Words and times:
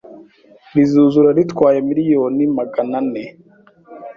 rizuzura 0.73 1.29
ritwaye 1.37 1.79
miliyoni 1.89 2.43
magana 2.57 2.97
ne 3.11 3.25